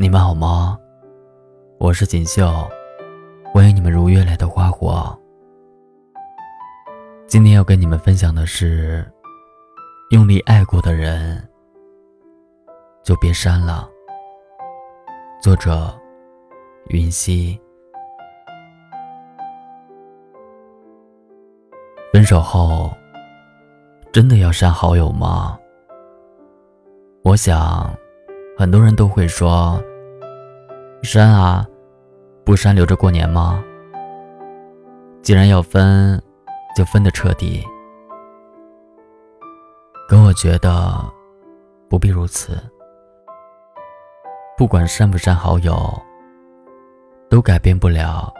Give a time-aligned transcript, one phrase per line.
[0.00, 0.78] 你们好吗？
[1.80, 2.46] 我是锦绣，
[3.52, 5.12] 欢迎你们如约来到花火。
[7.26, 9.04] 今天要跟你们分享的是，
[10.10, 11.42] 用力爱过的人
[13.02, 13.88] 就别删了。
[15.42, 15.92] 作者：
[16.90, 17.60] 云溪。
[22.12, 22.92] 分手后，
[24.12, 25.58] 真的要删好友吗？
[27.24, 27.92] 我想，
[28.58, 29.80] 很多人都会说。
[31.04, 31.64] 删啊，
[32.44, 33.62] 不删留着过年吗？
[35.22, 36.20] 既然要分，
[36.74, 37.64] 就分的彻底。
[40.08, 40.92] 可我觉得，
[41.88, 42.60] 不必如此。
[44.56, 45.78] 不管删不删好友，
[47.30, 48.34] 都改变不了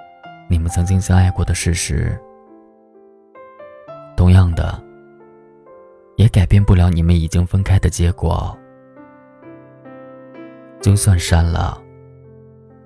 [0.50, 2.18] 你们曾经相爱过的事实。
[4.16, 4.82] 同样的，
[6.16, 8.58] 也改变不了你们已经分开的结果。
[10.80, 11.80] 就算删了。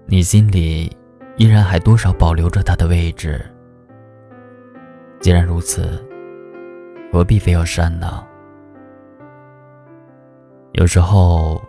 [0.06, 0.90] 你心里
[1.36, 3.44] 依然还多少保留着他的位置。
[5.20, 6.04] 既然如此，
[7.12, 8.26] 何必非要删呢？
[10.72, 11.62] 有时候，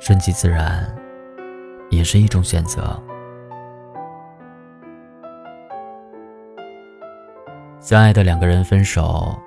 [0.00, 0.84] 顺其自然
[1.90, 3.00] 也是一种选择。
[7.78, 9.38] 相爱的两个人分手，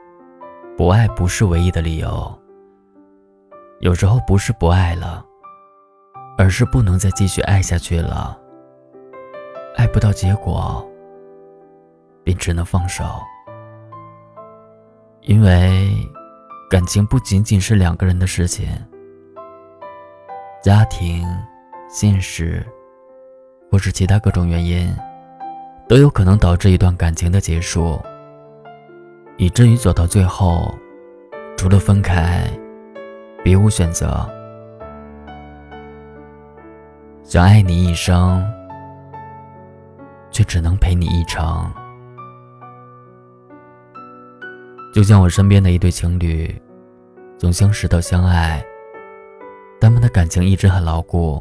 [0.78, 2.40] 不爱不是唯一的理由。
[3.80, 5.26] 有时候不是不爱了。
[6.40, 8.40] 而是不能再继续爱下去了，
[9.76, 10.90] 爱不到结果，
[12.24, 13.04] 便只能放手。
[15.20, 15.92] 因为
[16.70, 18.70] 感情不仅仅是两个人的事情，
[20.64, 21.28] 家庭、
[21.90, 22.66] 现实，
[23.70, 24.96] 或是其他各种原因，
[25.90, 28.02] 都有可能导致一段感情的结束，
[29.36, 30.74] 以至于走到最后，
[31.58, 32.50] 除了分开，
[33.44, 34.39] 别无选择。
[37.30, 38.44] 想爱你一生，
[40.32, 41.72] 却只能陪你一程。
[44.92, 46.60] 就像我身边的一对情侣，
[47.38, 48.66] 从相识到相爱，
[49.80, 51.40] 他们的感情一直很牢固，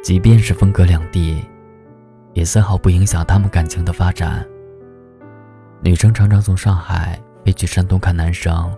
[0.00, 1.44] 即便是分隔两地，
[2.32, 4.46] 也丝毫不影响他们感情的发展。
[5.82, 8.72] 女生常常从上海飞去山东看男生，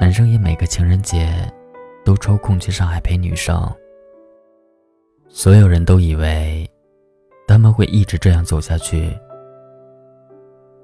[0.00, 1.30] 男生也每个情人节
[2.02, 3.70] 都抽空去上海陪女生。
[5.32, 6.68] 所有人都以为
[7.46, 9.16] 他们会一直这样走下去，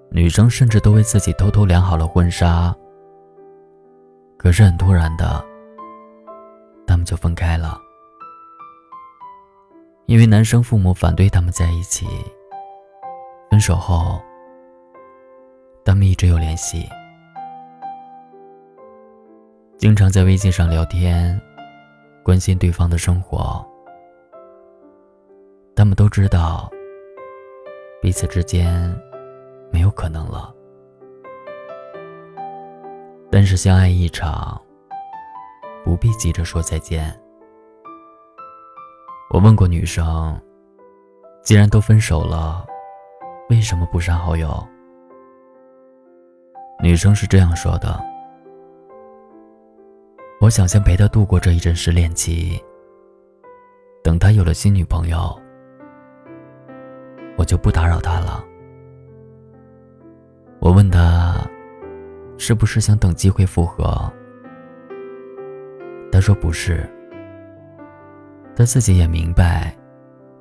[0.08, 2.74] 女生甚至都为自己偷偷量好了婚纱。
[4.38, 5.44] 可是很突然的，
[6.86, 7.76] 他们就分开了，
[10.06, 12.06] 因为男生父母反对他们在一起。
[13.50, 14.20] 分手后，
[15.84, 16.88] 他们一直有联系，
[19.76, 21.40] 经常在微信上聊天，
[22.22, 23.66] 关心对方的生活。
[25.76, 26.70] 他们都知道，
[28.00, 28.98] 彼此之间
[29.70, 30.50] 没有可能了。
[33.30, 34.58] 但是相爱一场，
[35.84, 37.14] 不必急着说再见。
[39.28, 40.40] 我问过女生，
[41.42, 42.64] 既然都分手了，
[43.50, 44.66] 为什么不删好友？
[46.82, 48.02] 女生是这样说的
[50.40, 52.58] ：“我想先陪他度过这一阵失恋期，
[54.02, 55.38] 等他有了新女朋友。”
[57.36, 58.44] 我就不打扰他了。
[60.58, 61.36] 我问他，
[62.38, 64.10] 是不是想等机会复合？
[66.10, 66.88] 他说不是。
[68.56, 69.76] 他自己也明白，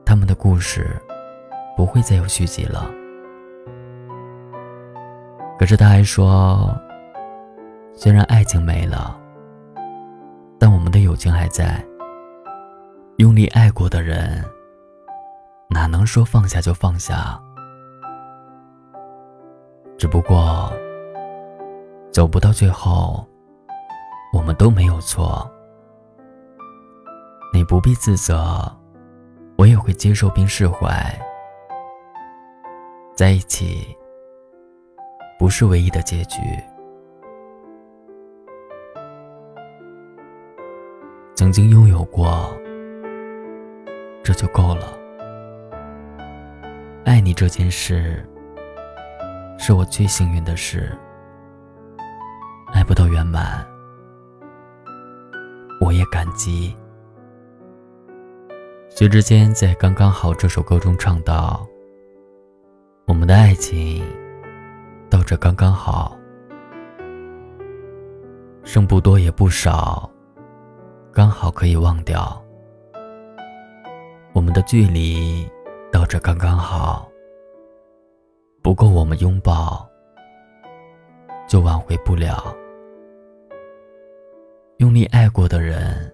[0.06, 0.88] 他们的故事
[1.76, 2.90] 不会再有续集了。
[5.60, 6.74] 可是他还说，
[7.94, 9.20] 虽然爱情没了，
[10.58, 11.84] 但我们的友情还在。
[13.18, 14.44] 用力爱过的人。
[15.70, 17.42] 哪能说放下就放下？
[19.98, 20.72] 只不过
[22.12, 23.26] 走不到最后，
[24.34, 25.50] 我们都没有错。
[27.54, 28.70] 你不必自责，
[29.58, 30.92] 我也会接受并释怀。
[33.16, 33.98] 在一起
[35.40, 36.42] 不是唯一的结局，
[41.34, 42.54] 曾经拥有过，
[44.22, 45.05] 这就够了。
[47.26, 48.24] 你这件事，
[49.58, 50.96] 是我最幸运的事。
[52.72, 53.66] 爱不到圆满，
[55.82, 56.78] 我也感激。
[58.90, 61.68] 薛之谦在《刚刚好》这首歌中唱道
[63.10, 64.06] ：“我们的爱情
[65.10, 66.16] 到这刚刚好，
[68.64, 70.08] 剩不多也不少，
[71.12, 72.40] 刚好可以忘掉。
[74.32, 75.50] 我们的距离
[75.92, 77.10] 到这刚刚好，
[78.66, 79.88] 不够我们拥抱，
[81.48, 82.52] 就挽回不了。
[84.78, 86.12] 用力爱过的人，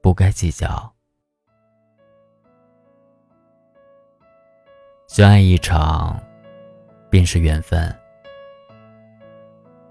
[0.00, 0.88] 不该计较。
[5.08, 6.16] 相爱一场，
[7.10, 7.92] 便是缘分。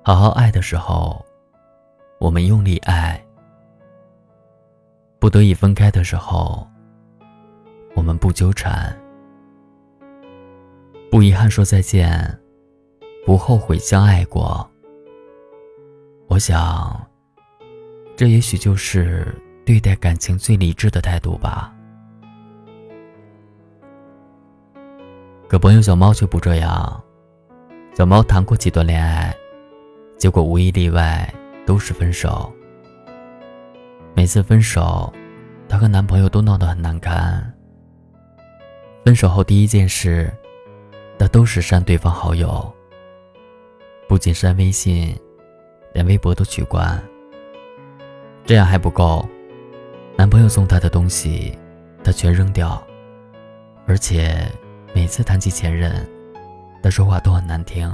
[0.02, 1.22] 好好爱的时候，
[2.18, 3.20] 我们用力爱；
[5.20, 6.66] 不得已分开的时候，
[7.94, 8.98] 我们不纠缠。
[11.10, 12.38] 不遗憾说再见，
[13.26, 14.70] 不后悔相爱过。
[16.28, 17.10] 我想，
[18.16, 19.34] 这也许就是
[19.66, 21.74] 对待感情最理智的态度吧。
[25.48, 27.02] 可朋友小猫却不这样。
[27.96, 29.36] 小猫谈过几段恋爱，
[30.18, 31.34] 结果无一例外
[31.66, 32.54] 都是分手。
[34.14, 35.12] 每次分手，
[35.70, 37.54] 她和男朋友都闹得很难堪。
[39.06, 40.32] 分手后第一件事，
[41.18, 42.74] 那都是删对方好友，
[44.08, 45.18] 不仅删微信。
[45.94, 47.02] 连微博都取关。
[48.46, 49.28] 这样还不够，
[50.16, 51.58] 男朋友送她的东西，
[52.04, 52.86] 她全扔掉，
[53.88, 54.48] 而且
[54.94, 56.08] 每次谈起前任，
[56.84, 57.92] 她说话都很难听，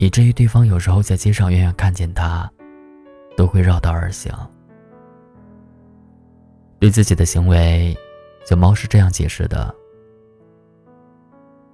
[0.00, 2.50] 以至于对方有时候在街上远远看见她，
[3.36, 4.32] 都会绕道而行。
[6.80, 7.96] 对自己的行为，
[8.44, 9.72] 小猫是这样解释的：“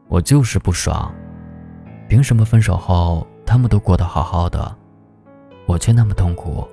[0.08, 1.12] 我就是不爽，
[2.08, 4.74] 凭什么分手后？”他们都过得好好的，
[5.66, 6.66] 我却那么痛苦。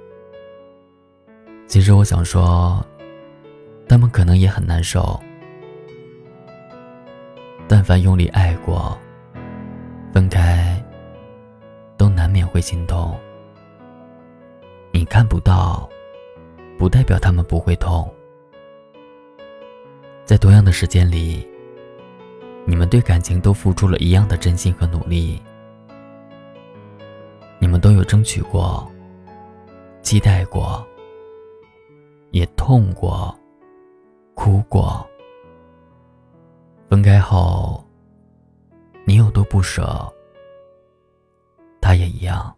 [1.68, 2.82] 其实我想说，
[3.90, 5.20] 他们可能也很难受。
[7.68, 8.98] 但凡用力爱过，
[10.14, 10.82] 分开
[11.98, 13.20] 都难免会心痛。
[14.94, 15.90] 你看不到，
[16.80, 18.10] 不代表他们不会痛。
[20.24, 21.46] 在同样的时间里，
[22.66, 25.42] 你们对感情都付出了一样的真心和努力。
[27.60, 28.90] 你们都有争取过，
[30.02, 30.86] 期待过，
[32.32, 33.38] 也痛过，
[34.34, 35.08] 哭过。
[36.90, 37.86] 分开后，
[39.06, 40.12] 你有多不舍，
[41.80, 42.54] 他也一样。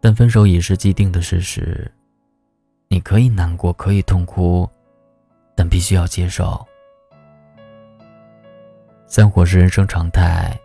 [0.00, 1.90] 但分手已是既定的事实，
[2.88, 4.68] 你可以难过，可以痛哭，
[5.54, 6.64] 但必须要接受。
[9.06, 10.58] 散伙是人生常态。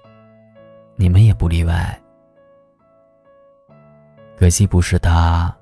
[0.95, 1.97] 你们也不例外，
[4.37, 5.55] 可惜不是他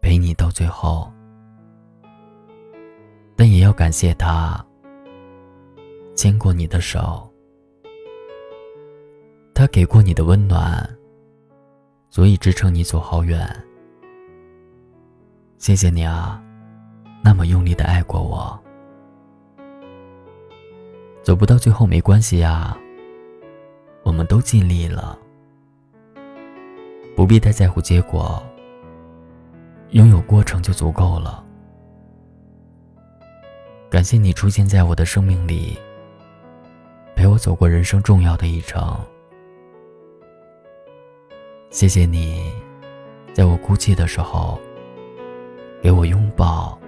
[0.00, 1.12] 陪你到最后，
[3.36, 4.64] 但也要感谢他
[6.14, 7.30] 牵过你的手，
[9.52, 10.88] 他给过你的温暖，
[12.08, 13.46] 足以支撑你走好远。
[15.58, 16.42] 谢谢你啊，
[17.26, 18.56] 那么用力的爱过我，
[21.24, 22.78] 走不到最后没关系呀。
[24.04, 25.18] 我们都尽力了，
[27.16, 28.40] 不必太在乎结果，
[29.90, 31.44] 拥有过程就足够了。
[33.90, 35.76] 感谢你出现在我的生命里，
[37.16, 38.96] 陪我走过人生重要的一程。
[41.70, 42.52] 谢谢你，
[43.34, 44.56] 在我哭泣的时候，
[45.82, 46.78] 给我拥抱，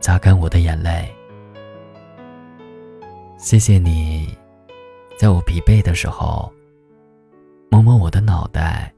[0.00, 1.08] 擦干我的眼泪。
[3.36, 4.36] 谢谢你。
[5.18, 6.50] 在我疲惫的时候，
[7.70, 8.90] 摸摸我的脑袋，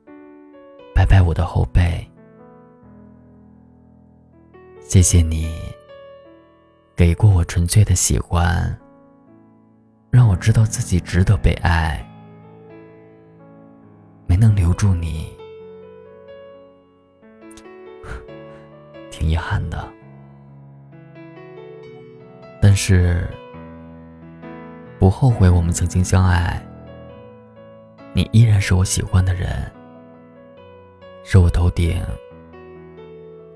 [0.95, 2.09] 拍拍我的后背。
[4.81, 5.53] 谢谢你，
[6.95, 8.79] 给过我纯粹的喜欢，
[10.11, 12.09] 让我知道自己值得被爱。
[14.29, 15.33] 没能留住你，
[19.11, 19.93] 挺遗憾的，
[22.73, 23.29] 但是。
[24.99, 26.67] 不后悔我们曾经相爱，
[28.14, 29.71] 你依然是我喜欢的人，
[31.23, 32.02] 是我头顶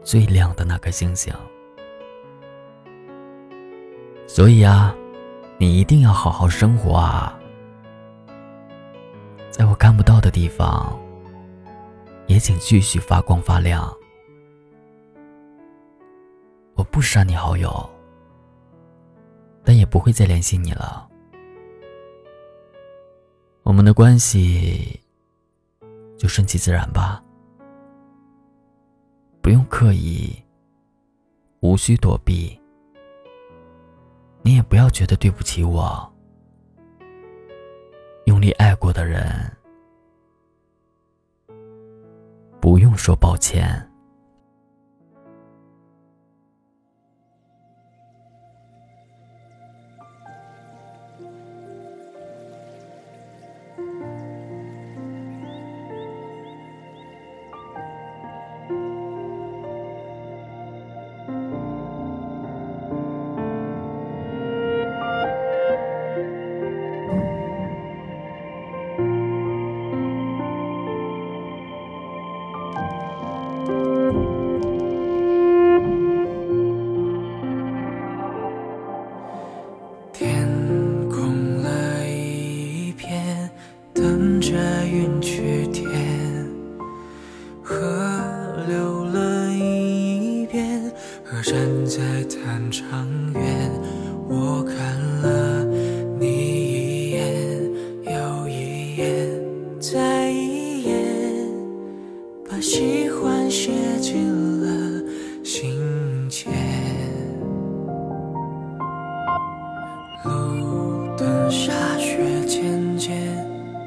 [0.04, 1.32] 最亮的那颗星星。
[4.26, 4.94] 所以啊，
[5.56, 7.38] 你一定要好好生活啊，
[9.50, 10.94] 在我看不到的地方，
[12.26, 13.90] 也请继续发光发亮。
[16.74, 17.88] 我不删你好友，
[19.66, 21.10] 但也不会再联系你了。
[23.64, 25.00] 我们的关系
[26.16, 27.20] 就顺其自然吧，
[29.42, 30.40] 不用刻意，
[31.58, 32.56] 无需躲避。
[34.42, 36.12] 你也不要觉得对不起我。
[38.26, 39.52] 用力爱过的人，
[42.60, 43.84] 不用说抱歉。
[88.66, 90.80] 留了一遍
[91.24, 91.54] 和山
[91.86, 93.70] 在谈长院
[94.28, 95.64] 我看了
[96.18, 97.62] 你一眼
[98.06, 99.40] 又一眼
[99.80, 100.94] 再一眼
[102.50, 103.70] 把喜欢写
[104.00, 105.02] 进了
[105.44, 105.70] 信
[106.28, 106.48] 笺
[110.24, 113.12] 路灯下雪渐渐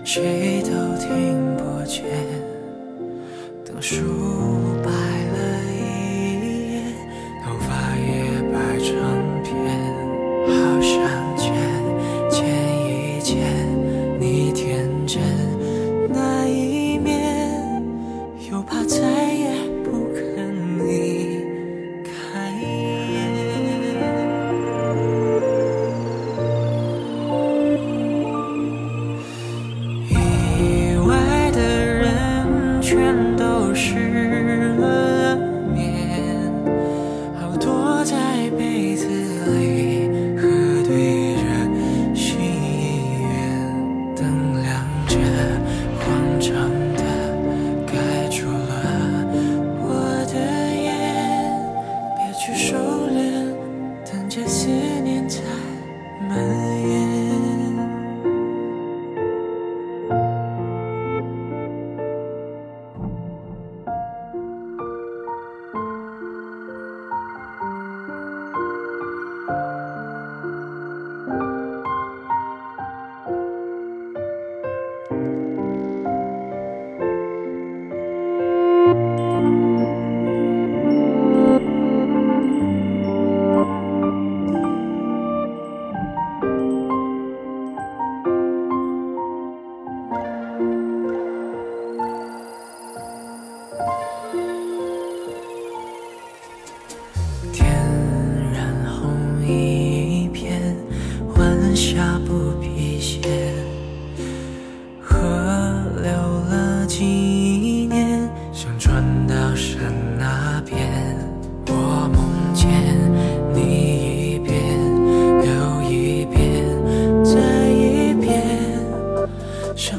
[0.05, 2.49] 谁都听不见
[3.81, 4.48] 树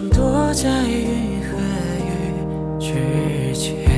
[0.08, 1.58] 躲在云和
[2.06, 3.89] 雨之间。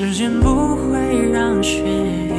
[0.00, 2.29] 时间不会让雪